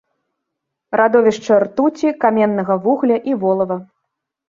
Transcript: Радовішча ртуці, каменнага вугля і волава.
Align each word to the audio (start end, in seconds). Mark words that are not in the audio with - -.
Радовішча 1.01 1.53
ртуці, 1.65 2.07
каменнага 2.27 2.81
вугля 2.89 3.23
і 3.33 3.41
волава. 3.45 3.83